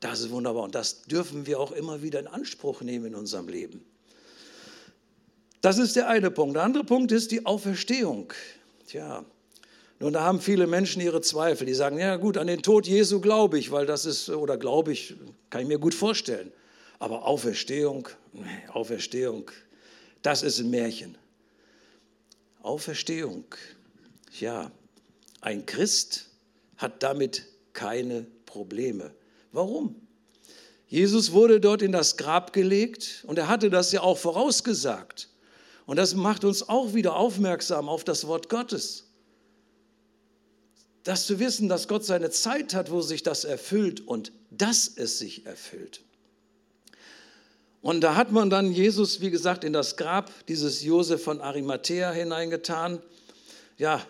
[0.00, 3.48] Das ist wunderbar und das dürfen wir auch immer wieder in Anspruch nehmen in unserem
[3.48, 3.84] Leben.
[5.60, 6.54] Das ist der eine Punkt.
[6.54, 8.32] Der andere Punkt ist die Auferstehung.
[8.88, 9.22] Tja,
[10.00, 11.66] nun, da haben viele Menschen ihre Zweifel.
[11.66, 14.92] Die sagen, ja gut, an den Tod Jesu glaube ich, weil das ist, oder glaube
[14.92, 15.14] ich,
[15.50, 16.50] kann ich mir gut vorstellen.
[16.98, 18.08] Aber Auferstehung,
[18.72, 19.50] Auferstehung,
[20.22, 21.18] das ist ein Märchen.
[22.62, 23.44] Auferstehung,
[24.40, 24.70] ja,
[25.42, 26.30] ein Christ
[26.78, 29.12] hat damit keine Probleme.
[29.52, 29.96] Warum?
[30.86, 35.28] Jesus wurde dort in das Grab gelegt und er hatte das ja auch vorausgesagt.
[35.88, 39.06] Und das macht uns auch wieder aufmerksam auf das Wort Gottes.
[41.02, 45.18] Das zu wissen, dass Gott seine Zeit hat, wo sich das erfüllt und dass es
[45.18, 46.02] sich erfüllt.
[47.80, 52.12] Und da hat man dann Jesus, wie gesagt, in das Grab dieses Josef von Arimathea
[52.12, 53.00] hineingetan.
[53.78, 54.04] Ja,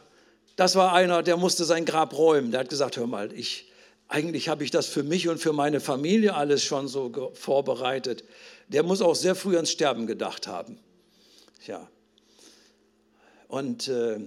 [0.57, 2.51] das war einer, der musste sein Grab räumen.
[2.51, 3.71] Der hat gesagt, hör mal, ich,
[4.09, 8.25] eigentlich habe ich das für mich und für meine Familie alles schon so vorbereitet.
[8.67, 10.81] Der muss auch sehr früh ans Sterben gedacht haben.
[11.67, 11.89] Ja.
[13.49, 14.21] Und äh,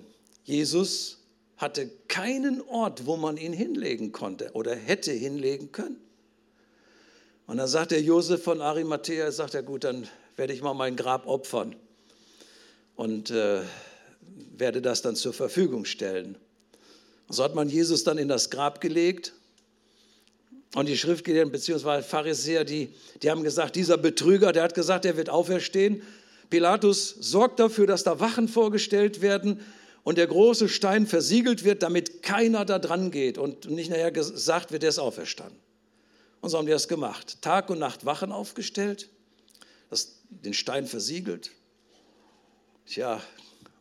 [0.44, 1.20] Jesus
[1.58, 5.98] hatte keinen Ort, wo man ihn hinlegen konnte oder hätte hinlegen können.
[7.48, 10.96] Und dann sagt der Josef von Arimathea, sagt er, gut, dann werde ich mal mein
[10.96, 11.76] Grab opfern
[12.96, 13.62] und äh,
[14.58, 16.38] werde das dann zur Verfügung stellen.
[17.30, 19.34] So hat man Jesus dann in das Grab gelegt
[20.76, 22.02] und die Schriftgelehrten bzw.
[22.02, 26.02] Pharisäer, die, die haben gesagt, dieser Betrüger, der hat gesagt, er wird auferstehen.
[26.52, 29.62] Pilatus sorgt dafür, dass da Wachen vorgestellt werden
[30.04, 34.72] und der große Stein versiegelt wird, damit keiner da dran geht und nicht nachher gesagt
[34.72, 35.58] wird, der ist auferstanden.
[36.42, 37.42] Und so haben die das gemacht.
[37.42, 39.10] Tag und Nacht Wachen aufgestellt,
[39.90, 41.52] das, den Stein versiegelt.
[42.86, 43.22] Tja,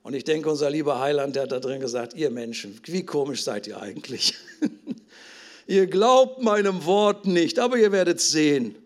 [0.02, 3.42] und ich denke, unser lieber Heiland, der hat da drin gesagt, ihr Menschen, wie komisch
[3.42, 4.34] seid ihr eigentlich?
[5.66, 8.76] ihr glaubt meinem Wort nicht, aber ihr werdet sehen.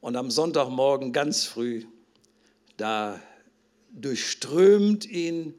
[0.00, 1.84] Und am Sonntagmorgen ganz früh,
[2.76, 3.20] da
[3.92, 5.54] durchströmt ihn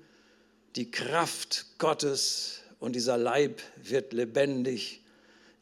[0.76, 5.02] die Kraft Gottes und dieser Leib wird lebendig.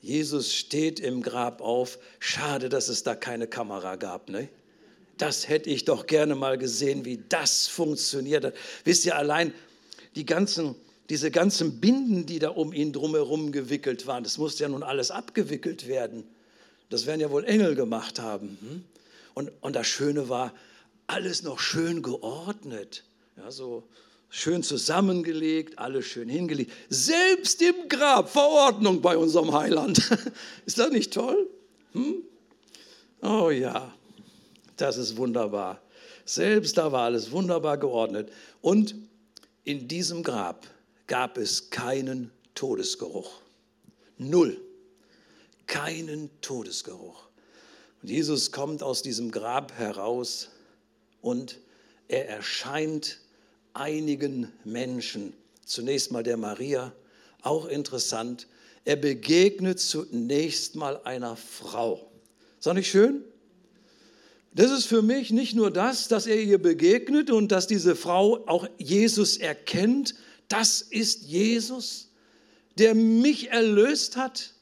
[0.02, 1.98] Jesus steht im Grab auf.
[2.20, 4.30] Schade, dass es da keine Kamera gab.
[4.30, 4.50] Ne?
[5.18, 8.54] Das hätte ich doch gerne mal gesehen, wie das funktioniert.
[8.84, 9.54] Wisst ihr, allein
[10.16, 10.76] die ganzen,
[11.10, 15.12] diese ganzen Binden, die da um ihn drumherum gewickelt waren, das musste ja nun alles
[15.12, 16.26] abgewickelt werden.
[16.90, 18.58] Das werden ja wohl Engel gemacht haben.
[18.62, 18.84] Hm?
[19.34, 20.54] Und, und das Schöne war,
[21.08, 23.04] alles noch schön geordnet.
[23.38, 23.84] Ja, so
[24.30, 26.72] schön zusammengelegt, alles schön hingelegt.
[26.90, 30.00] Selbst im Grab Verordnung bei unserem Heiland.
[30.66, 31.50] Ist das nicht toll?
[31.94, 32.24] Hm?
[33.22, 33.94] Oh ja,
[34.78, 35.82] das ist wunderbar.
[36.26, 38.32] Selbst da war alles wunderbar geordnet.
[38.62, 38.96] Und
[39.64, 40.68] in diesem Grab
[41.08, 43.42] gab es keinen Todesgeruch.
[44.18, 44.60] Null.
[45.66, 47.28] Keinen Todesgeruch.
[48.02, 50.50] Und Jesus kommt aus diesem Grab heraus
[51.26, 51.58] und
[52.08, 53.20] er erscheint
[53.74, 55.34] einigen Menschen.
[55.66, 56.94] Zunächst mal der Maria,
[57.42, 58.46] auch interessant.
[58.86, 62.12] Er begegnet zunächst mal einer Frau.
[62.60, 63.24] Ist das nicht schön?
[64.54, 68.48] Das ist für mich nicht nur das, dass er ihr begegnet und dass diese Frau
[68.48, 70.14] auch Jesus erkennt.
[70.48, 72.12] Das ist Jesus,
[72.78, 74.54] der mich erlöst hat.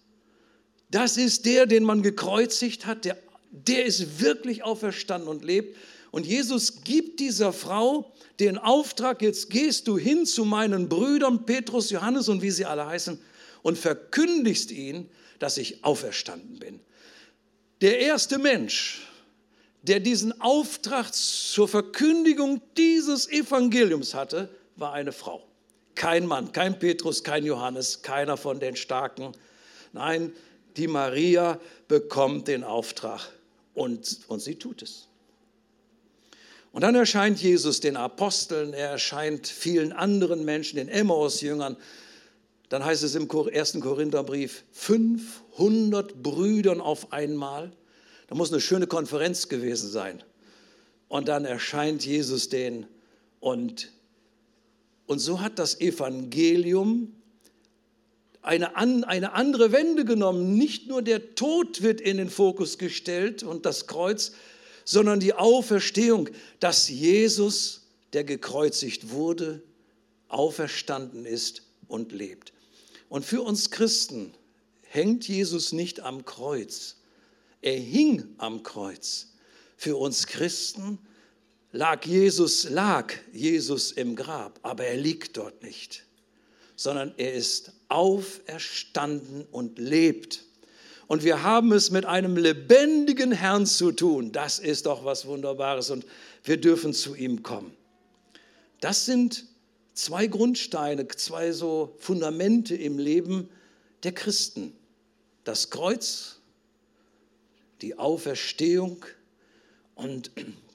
[0.89, 3.03] Das ist der, den man gekreuzigt hat.
[3.03, 3.17] Der,
[3.53, 5.77] der ist wirklich auferstanden und lebt.
[6.11, 11.91] Und Jesus gibt dieser Frau den Auftrag, jetzt gehst du hin zu meinen Brüdern Petrus,
[11.91, 13.19] Johannes und wie sie alle heißen
[13.61, 16.79] und verkündigst ihnen, dass ich auferstanden bin.
[17.81, 19.07] Der erste Mensch,
[19.83, 25.47] der diesen Auftrag zur Verkündigung dieses Evangeliums hatte, war eine Frau.
[25.93, 29.33] Kein Mann, kein Petrus, kein Johannes, keiner von den Starken.
[29.91, 30.33] Nein,
[30.75, 33.29] die Maria bekommt den Auftrag
[33.73, 35.07] und, und sie tut es.
[36.71, 41.77] Und dann erscheint Jesus den Aposteln, er erscheint vielen anderen Menschen, den Emmaus-Jüngern.
[42.69, 47.71] Dann heißt es im ersten Korintherbrief, 500 Brüdern auf einmal.
[48.27, 50.23] Da muss eine schöne Konferenz gewesen sein.
[51.07, 52.87] Und dann erscheint Jesus denen.
[53.39, 53.91] Und,
[55.05, 57.13] und so hat das Evangelium
[58.43, 60.55] eine, eine andere Wende genommen.
[60.55, 64.33] Nicht nur der Tod wird in den Fokus gestellt und das Kreuz,
[64.85, 66.29] sondern die Auferstehung,
[66.59, 69.63] dass Jesus, der gekreuzigt wurde,
[70.27, 72.53] auferstanden ist und lebt.
[73.09, 74.33] Und für uns Christen
[74.81, 76.97] hängt Jesus nicht am Kreuz.
[77.61, 79.29] Er hing am Kreuz.
[79.77, 80.99] Für uns Christen
[81.71, 86.05] lag Jesus, lag Jesus im Grab, aber er liegt dort nicht,
[86.75, 90.43] sondern er ist auferstanden und lebt.
[91.07, 94.31] Und wir haben es mit einem lebendigen Herrn zu tun.
[94.31, 96.05] Das ist doch was Wunderbares und
[96.43, 97.75] wir dürfen zu ihm kommen.
[98.79, 99.45] Das sind
[99.93, 103.49] zwei Grundsteine, zwei so Fundamente im Leben
[104.03, 104.73] der Christen.
[105.43, 106.39] Das Kreuz,
[107.81, 109.05] die Auferstehung
[109.95, 110.31] und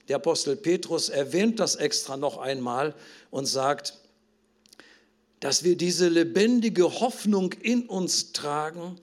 [0.08, 2.94] der Apostel Petrus erwähnt das extra noch einmal
[3.30, 3.94] und sagt,
[5.40, 8.96] dass wir diese lebendige Hoffnung in uns tragen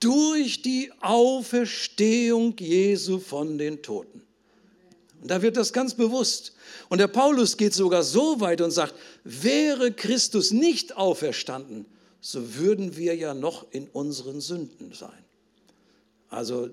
[0.00, 4.22] durch die Auferstehung Jesu von den Toten.
[5.22, 6.52] Und da wird das ganz bewusst.
[6.90, 11.86] Und der Paulus geht sogar so weit und sagt, wäre Christus nicht auferstanden,
[12.20, 15.24] so würden wir ja noch in unseren Sünden sein.
[16.28, 16.68] Also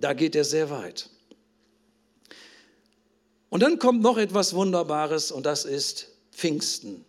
[0.00, 1.10] da geht er sehr weit.
[3.48, 7.04] Und dann kommt noch etwas Wunderbares und das ist Pfingsten.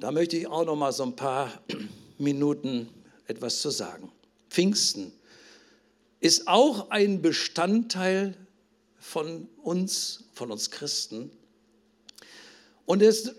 [0.00, 1.52] Da möchte ich auch noch mal so ein paar
[2.18, 2.88] Minuten
[3.26, 4.10] etwas zu sagen.
[4.48, 5.12] Pfingsten
[6.20, 8.34] ist auch ein Bestandteil
[8.98, 11.30] von uns, von uns Christen.
[12.86, 13.34] Und es,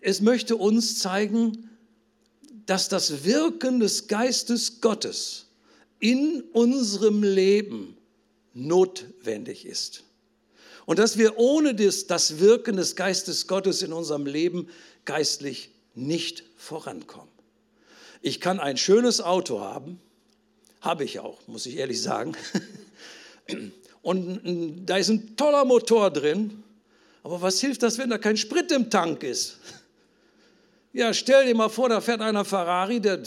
[0.00, 1.70] es möchte uns zeigen,
[2.66, 5.46] dass das Wirken des Geistes Gottes
[6.00, 7.96] in unserem Leben
[8.54, 10.02] notwendig ist.
[10.84, 14.68] Und dass wir ohne das, das Wirken des Geistes Gottes in unserem Leben
[15.04, 17.28] geistlich nicht vorankommen.
[18.20, 20.00] Ich kann ein schönes Auto haben,
[20.80, 22.36] habe ich auch, muss ich ehrlich sagen.
[24.02, 26.62] Und da ist ein toller Motor drin.
[27.22, 29.58] Aber was hilft das, wenn da kein Sprit im Tank ist?
[30.94, 33.22] Ja, stell dir mal vor, da fährt einer Ferrari der,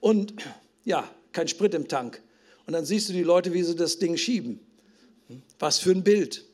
[0.00, 0.34] und
[0.84, 2.20] ja, kein Sprit im Tank.
[2.66, 4.60] Und dann siehst du die Leute, wie sie das Ding schieben.
[5.58, 6.44] Was für ein Bild.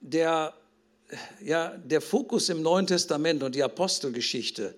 [0.00, 0.54] Der,
[1.42, 4.74] ja, der Fokus im Neuen Testament und die Apostelgeschichte,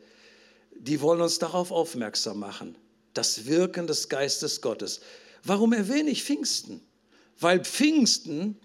[0.79, 2.77] die wollen uns darauf aufmerksam machen.
[3.15, 5.01] Das Wirken des Geistes Gottes.
[5.45, 6.81] Warum erwähne ich Pfingsten?
[7.39, 8.57] Weil Pfingsten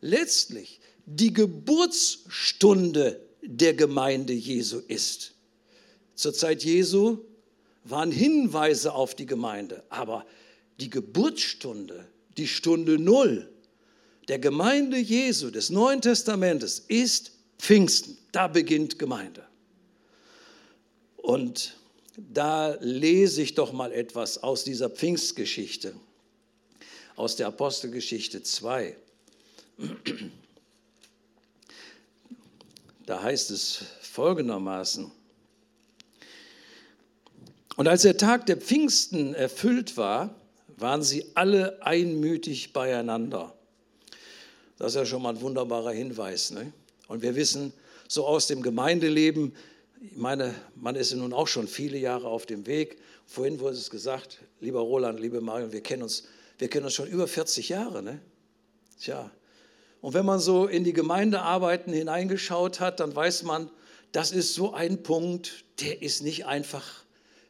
[0.00, 5.34] letztlich die Geburtsstunde der Gemeinde Jesu ist.
[6.14, 7.18] Zur Zeit Jesu
[7.84, 10.26] waren Hinweise auf die Gemeinde, aber
[10.80, 13.48] die Geburtsstunde, die Stunde Null
[14.28, 18.18] der Gemeinde Jesu des Neuen Testamentes ist Pfingsten.
[18.32, 19.46] Da beginnt Gemeinde.
[21.16, 21.76] Und
[22.16, 25.94] da lese ich doch mal etwas aus dieser Pfingstgeschichte,
[27.14, 28.96] aus der Apostelgeschichte 2.
[33.04, 35.10] Da heißt es folgendermaßen,
[37.76, 40.34] und als der Tag der Pfingsten erfüllt war,
[40.78, 43.55] waren sie alle einmütig beieinander.
[44.78, 46.50] Das ist ja schon mal ein wunderbarer Hinweis.
[46.50, 46.72] Ne?
[47.08, 47.72] Und wir wissen
[48.08, 49.54] so aus dem Gemeindeleben,
[50.00, 52.98] ich meine, man ist ja nun auch schon viele Jahre auf dem Weg.
[53.26, 56.24] Vorhin wurde es gesagt, lieber Roland, liebe Marion, wir kennen uns,
[56.58, 58.02] wir kennen uns schon über 40 Jahre.
[58.02, 58.20] Ne?
[59.00, 59.30] Tja,
[60.00, 63.68] und wenn man so in die Gemeindearbeiten hineingeschaut hat, dann weiß man,
[64.12, 67.04] das ist so ein Punkt, der ist nicht einfach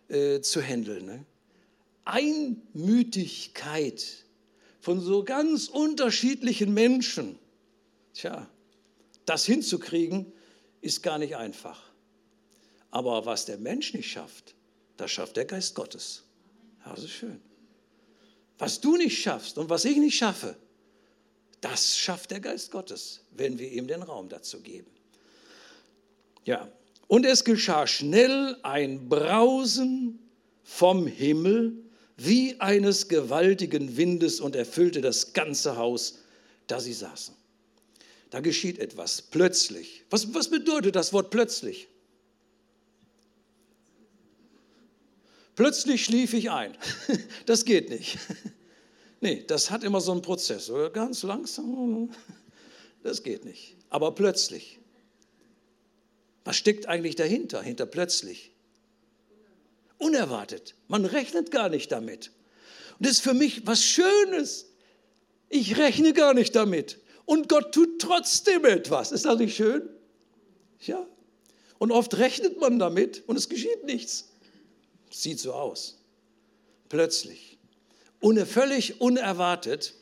[0.08, 1.04] äh, zu handeln.
[1.06, 1.24] Ne?
[2.04, 4.25] Einmütigkeit
[4.87, 7.40] von so ganz unterschiedlichen Menschen,
[8.14, 8.49] tja,
[9.25, 10.33] das hinzukriegen,
[10.81, 11.90] ist gar nicht einfach.
[12.92, 14.55] Aber was der Mensch nicht schafft,
[14.96, 16.22] das schafft der Geist Gottes.
[16.85, 17.40] Das ist schön.
[18.59, 20.57] Was du nicht schaffst und was ich nicht schaffe,
[21.61, 24.92] das schafft der Geist Gottes, wenn wir ihm den Raum dazu geben.
[26.44, 26.70] Ja,
[27.09, 30.20] und es geschah schnell ein Brausen
[30.62, 31.86] vom Himmel
[32.16, 36.20] wie eines gewaltigen Windes und erfüllte das ganze Haus,
[36.66, 37.35] da sie saßen.
[38.31, 40.05] Da geschieht etwas plötzlich.
[40.11, 41.88] Was, was bedeutet das Wort plötzlich?
[45.55, 46.76] Plötzlich schlief ich ein.
[47.46, 48.18] Das geht nicht.
[49.22, 50.70] Nee, das hat immer so einen Prozess.
[50.92, 52.11] Ganz langsam.
[53.02, 53.74] Das geht nicht.
[53.88, 54.79] Aber plötzlich.
[56.44, 58.52] Was steckt eigentlich dahinter, hinter plötzlich?
[59.98, 60.74] Unerwartet.
[60.88, 62.30] Man rechnet gar nicht damit.
[62.98, 64.66] Und das ist für mich was Schönes.
[65.48, 66.98] Ich rechne gar nicht damit.
[67.24, 69.12] Und Gott tut trotzdem etwas.
[69.12, 69.88] Ist das nicht schön?
[70.80, 71.06] Ja.
[71.78, 74.30] Und oft rechnet man damit und es geschieht nichts.
[75.11, 75.98] Sieht so aus.
[76.88, 77.56] Plötzlich
[78.46, 79.94] völlig unerwartet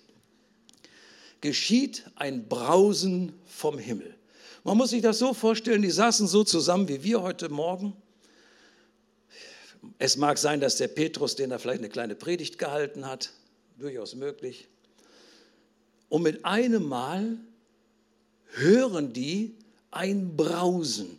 [1.41, 4.15] geschieht ein Brausen vom Himmel.
[4.63, 7.95] Man muss sich das so vorstellen, die saßen so zusammen wie wir heute Morgen.
[9.99, 13.31] Es mag sein, dass der Petrus den da vielleicht eine kleine Predigt gehalten hat,
[13.79, 14.69] durchaus möglich.
[16.09, 17.39] Und mit einem Mal
[18.53, 19.57] hören die
[19.91, 21.19] ein Brausen.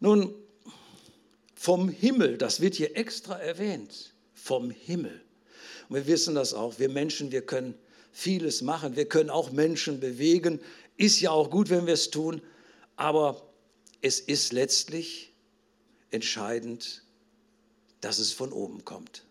[0.00, 0.34] Nun,
[1.54, 5.20] vom Himmel, das wird hier extra erwähnt, vom Himmel.
[5.88, 6.78] Und wir wissen das auch.
[6.78, 7.74] Wir Menschen, wir können
[8.12, 8.96] vieles machen.
[8.96, 10.60] Wir können auch Menschen bewegen.
[10.96, 12.42] Ist ja auch gut, wenn wir es tun.
[12.96, 13.42] Aber
[14.00, 15.32] es ist letztlich
[16.10, 17.02] entscheidend,
[18.00, 19.24] dass es von oben kommt.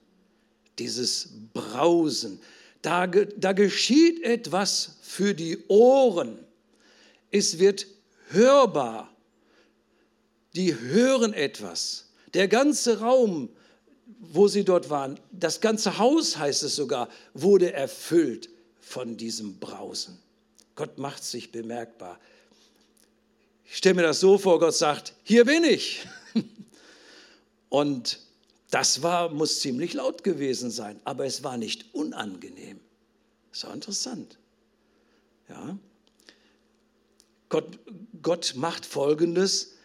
[0.79, 2.39] Dieses Brausen.
[2.81, 6.37] Da, da geschieht etwas für die Ohren.
[7.31, 7.87] Es wird
[8.29, 9.13] hörbar.
[10.55, 12.09] Die hören etwas.
[12.33, 13.49] Der ganze Raum
[14.19, 18.49] wo sie dort waren, das ganze Haus, heißt es sogar, wurde erfüllt
[18.79, 20.17] von diesem Brausen.
[20.75, 22.19] Gott macht sich bemerkbar.
[23.65, 26.07] Ich stelle mir das so vor, Gott sagt, hier bin ich.
[27.69, 28.19] Und
[28.69, 32.79] das war, muss ziemlich laut gewesen sein, aber es war nicht unangenehm.
[33.51, 34.37] Das war interessant.
[35.49, 35.77] Ja.
[37.49, 37.79] Gott,
[38.21, 39.75] Gott macht Folgendes,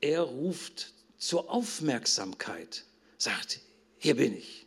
[0.00, 2.84] er ruft zur Aufmerksamkeit,
[3.16, 3.60] sagt,
[3.96, 4.66] hier bin ich.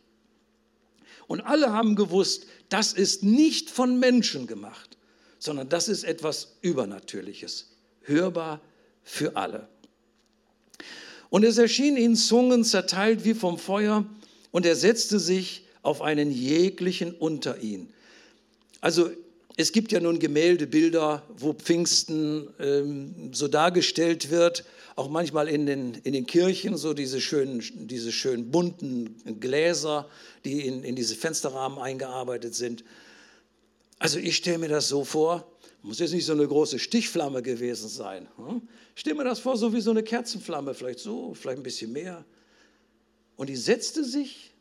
[1.28, 4.98] Und alle haben gewusst, das ist nicht von Menschen gemacht,
[5.38, 7.70] sondern das ist etwas Übernatürliches,
[8.02, 8.60] hörbar
[9.02, 9.68] für alle.
[11.32, 14.04] Und es erschien ihnen Zungen zerteilt wie vom Feuer,
[14.50, 17.88] und er setzte sich auf einen jeglichen unter ihn.
[18.82, 19.08] Also
[19.56, 25.94] es gibt ja nun Gemäldebilder, wo Pfingsten ähm, so dargestellt wird, auch manchmal in den,
[26.04, 30.10] in den Kirchen, so diese schönen, diese schönen bunten Gläser,
[30.44, 32.84] die in, in diese Fensterrahmen eingearbeitet sind.
[33.98, 35.50] Also ich stelle mir das so vor,
[35.82, 38.28] muss jetzt nicht so eine große Stichflamme gewesen sein.
[38.36, 38.62] Hm?
[38.94, 41.92] Ich stelle mir das vor, so wie so eine Kerzenflamme, vielleicht so, vielleicht ein bisschen
[41.92, 42.24] mehr.
[43.36, 44.52] Und die setzte sich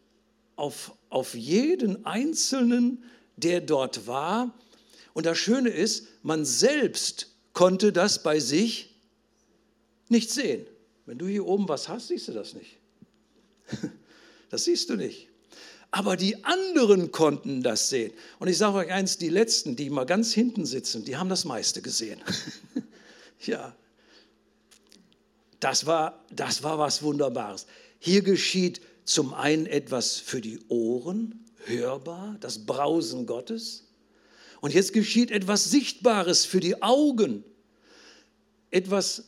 [0.55, 3.03] auf, auf jeden Einzelnen,
[3.35, 4.53] der dort war.
[5.13, 8.95] Und das Schöne ist, man selbst konnte das bei sich
[10.09, 10.65] nicht sehen.
[11.05, 12.77] Wenn du hier oben was hast, siehst du das nicht.
[14.49, 15.30] Das siehst du nicht.
[15.91, 18.13] Aber die anderen konnten das sehen.
[18.39, 21.43] Und ich sage euch eins, die Letzten, die mal ganz hinten sitzen, die haben das
[21.43, 22.21] meiste gesehen.
[23.41, 23.75] ja,
[25.59, 27.67] das war, das war was Wunderbares.
[27.99, 33.83] Hier geschieht zum einen etwas für die Ohren, hörbar, das Brausen Gottes.
[34.61, 37.43] Und jetzt geschieht etwas Sichtbares für die Augen,
[38.69, 39.25] etwas,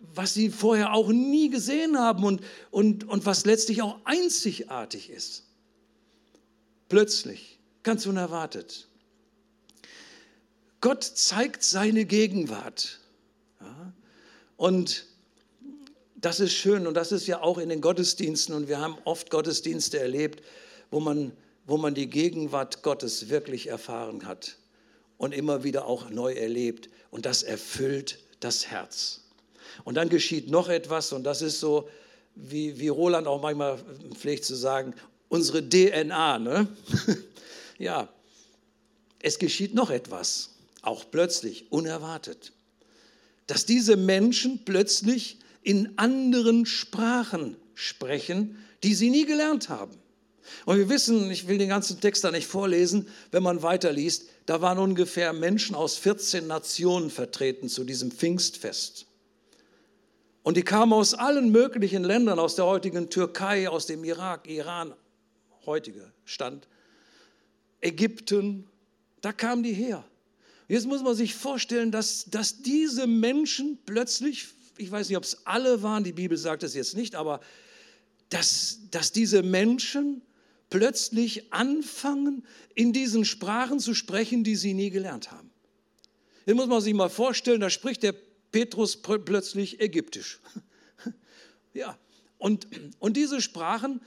[0.00, 5.44] was sie vorher auch nie gesehen haben und, und, und was letztlich auch einzigartig ist.
[6.88, 8.88] Plötzlich, ganz unerwartet.
[10.80, 13.00] Gott zeigt seine Gegenwart.
[13.60, 13.92] Ja?
[14.56, 15.06] Und
[16.14, 19.30] das ist schön und das ist ja auch in den Gottesdiensten und wir haben oft
[19.30, 20.42] Gottesdienste erlebt,
[20.90, 21.32] wo man,
[21.66, 24.56] wo man die Gegenwart Gottes wirklich erfahren hat
[25.18, 29.22] und immer wieder auch neu erlebt und das erfüllt das Herz.
[29.84, 31.88] Und dann geschieht noch etwas und das ist so,
[32.34, 33.78] wie, wie Roland auch manchmal
[34.14, 34.94] pflegt zu sagen,
[35.34, 36.38] unsere DNA.
[36.38, 36.68] Ne?
[37.78, 38.08] ja,
[39.20, 40.50] es geschieht noch etwas,
[40.82, 42.52] auch plötzlich, unerwartet,
[43.48, 49.98] dass diese Menschen plötzlich in anderen Sprachen sprechen, die sie nie gelernt haben.
[50.66, 54.60] Und wir wissen, ich will den ganzen Text da nicht vorlesen, wenn man weiterliest, da
[54.60, 59.06] waren ungefähr Menschen aus 14 Nationen vertreten zu diesem Pfingstfest.
[60.42, 64.92] Und die kamen aus allen möglichen Ländern, aus der heutigen Türkei, aus dem Irak, Iran,
[65.66, 66.68] heutiger Stand,
[67.80, 68.66] Ägypten,
[69.20, 70.04] da kamen die her.
[70.68, 74.48] Jetzt muss man sich vorstellen, dass, dass diese Menschen plötzlich
[74.78, 77.40] ich weiß nicht, ob es alle waren, die Bibel sagt es jetzt nicht, aber
[78.28, 80.22] dass, dass diese Menschen
[80.70, 82.44] plötzlich anfangen,
[82.74, 85.50] in diesen Sprachen zu sprechen, die sie nie gelernt haben.
[86.44, 88.14] Hier muss man sich mal vorstellen, da spricht der
[88.50, 90.40] Petrus plötzlich Ägyptisch.
[91.76, 91.98] Ja,
[92.38, 92.68] und,
[93.00, 94.00] und diese Sprachen,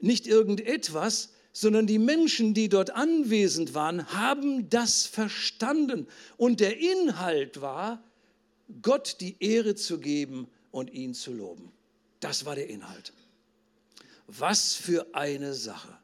[0.00, 6.08] nicht irgendetwas, sondern die Menschen, die dort anwesend waren, haben das verstanden.
[6.36, 8.02] Und der Inhalt war,
[8.82, 11.70] Gott die Ehre zu geben und ihn zu loben.
[12.20, 13.12] Das war der Inhalt.
[14.26, 15.96] Was für eine Sache.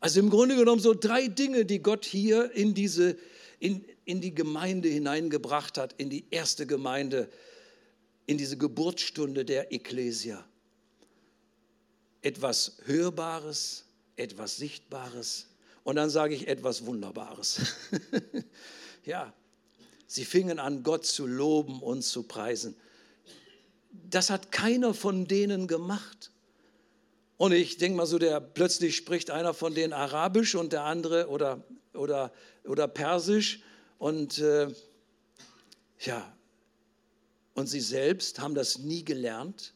[0.00, 3.16] Also im Grunde genommen so drei Dinge, die Gott hier in, diese,
[3.58, 7.30] in, in die Gemeinde hineingebracht hat, in die erste Gemeinde,
[8.26, 10.44] in diese Geburtsstunde der Ekklesia.
[12.22, 13.84] Etwas Hörbares,
[14.16, 15.46] etwas Sichtbares
[15.84, 17.60] und dann sage ich etwas Wunderbares.
[19.04, 19.32] ja,
[20.12, 22.74] Sie fingen an, Gott zu loben und zu preisen.
[24.10, 26.32] Das hat keiner von denen gemacht.
[27.36, 31.28] Und ich denke mal so, der plötzlich spricht einer von denen Arabisch und der andere
[31.28, 31.62] oder,
[31.94, 32.32] oder,
[32.64, 33.62] oder Persisch.
[33.98, 34.74] Und äh,
[36.00, 36.36] ja,
[37.54, 39.74] und sie selbst haben das nie gelernt.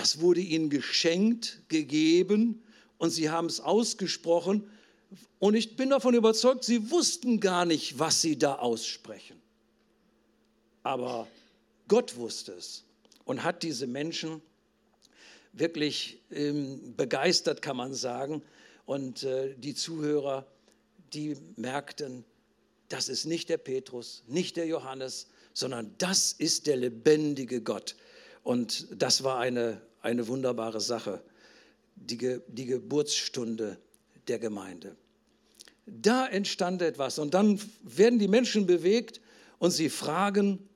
[0.00, 2.62] Das wurde ihnen geschenkt, gegeben
[2.96, 4.66] und sie haben es ausgesprochen
[5.38, 9.36] und ich bin davon überzeugt, sie wussten gar nicht, was sie da aussprechen.
[10.84, 11.28] Aber
[11.86, 12.84] Gott wusste es
[13.26, 14.40] und hat diese Menschen
[15.52, 18.40] wirklich ähm, begeistert, kann man sagen.
[18.86, 20.46] Und äh, die Zuhörer,
[21.12, 22.24] die merkten,
[22.88, 27.96] das ist nicht der Petrus, nicht der Johannes, sondern das ist der lebendige Gott.
[28.42, 31.22] Und das war eine, eine wunderbare Sache,
[31.96, 33.78] die, die Geburtsstunde
[34.28, 34.96] der Gemeinde.
[35.86, 39.20] Da entstand etwas und dann werden die Menschen bewegt
[39.58, 40.68] und sie fragen,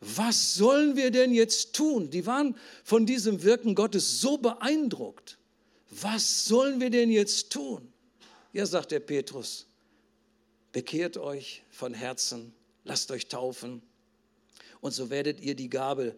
[0.00, 2.10] was sollen wir denn jetzt tun?
[2.10, 5.38] Die waren von diesem Wirken Gottes so beeindruckt.
[5.90, 7.92] Was sollen wir denn jetzt tun?
[8.52, 9.66] Ja, sagt der Petrus,
[10.72, 12.54] bekehrt euch von Herzen,
[12.84, 13.82] lasst euch taufen
[14.80, 16.16] und so werdet ihr die Gabe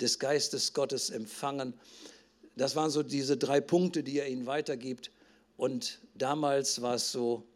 [0.00, 1.74] des Geistes Gottes empfangen.
[2.56, 5.10] Das waren so diese drei Punkte, die er ihnen weitergibt.
[5.56, 7.46] Und damals war es so,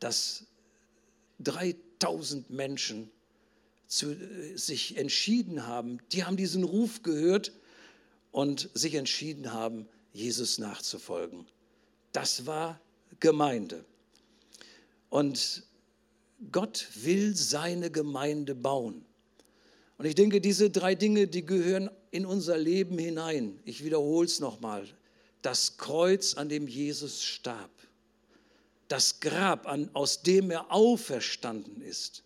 [0.00, 0.44] dass
[1.40, 3.10] 3000 Menschen
[3.86, 4.16] zu,
[4.56, 7.52] sich entschieden haben, die haben diesen Ruf gehört
[8.30, 11.46] und sich entschieden haben, Jesus nachzufolgen.
[12.12, 12.80] Das war
[13.20, 13.84] Gemeinde.
[15.10, 15.64] Und
[16.50, 19.04] Gott will seine Gemeinde bauen.
[20.02, 23.60] Und ich denke, diese drei Dinge, die gehören in unser Leben hinein.
[23.64, 24.84] Ich wiederhole es nochmal.
[25.42, 27.70] Das Kreuz, an dem Jesus starb
[28.88, 32.24] das Grab, an, aus dem er auferstanden ist.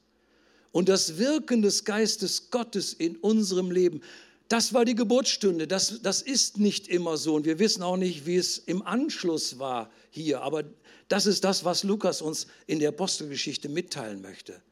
[0.72, 4.00] Und das Wirken des Geistes Gottes in unserem Leben,
[4.48, 5.68] das war die Geburtsstunde.
[5.68, 7.34] Das, das ist nicht immer so.
[7.34, 10.40] Und wir wissen auch nicht, wie es im Anschluss war hier.
[10.40, 10.64] Aber
[11.08, 14.62] das ist das, was Lukas uns in der Apostelgeschichte mitteilen möchte.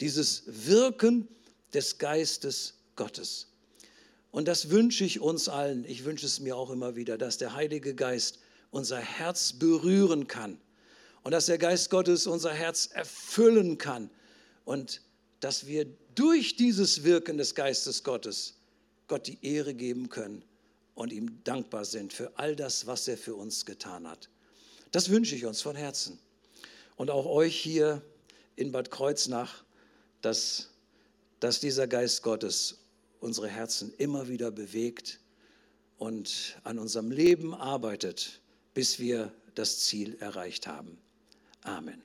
[0.00, 1.26] Dieses Wirken
[1.74, 3.48] des Geistes Gottes.
[4.30, 5.84] Und das wünsche ich uns allen.
[5.84, 8.38] Ich wünsche es mir auch immer wieder, dass der Heilige Geist
[8.70, 10.58] unser Herz berühren kann
[11.22, 14.10] und dass der Geist Gottes unser Herz erfüllen kann
[14.64, 15.00] und
[15.40, 18.54] dass wir durch dieses Wirken des Geistes Gottes
[19.08, 20.44] Gott die Ehre geben können
[20.94, 24.28] und ihm dankbar sind für all das, was er für uns getan hat.
[24.92, 26.18] Das wünsche ich uns von Herzen.
[26.96, 28.02] Und auch euch hier
[28.56, 29.64] in Bad Kreuznach,
[30.22, 30.70] dass,
[31.40, 32.78] dass dieser Geist Gottes
[33.20, 35.20] unsere Herzen immer wieder bewegt
[35.98, 38.40] und an unserem Leben arbeitet,
[38.74, 40.98] bis wir das Ziel erreicht haben.
[41.62, 42.02] Amen.